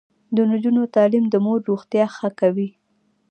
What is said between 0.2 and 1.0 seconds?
د نجونو